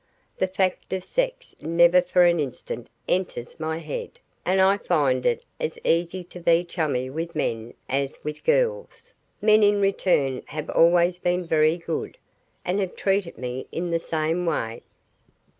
[0.39, 5.45] The fact of sex never for an instant enters my head, and I find it
[5.59, 11.19] as easy to be chummy with men as with girls: men in return have always
[11.19, 12.17] been very good,
[12.65, 14.81] and have treated me in the same way.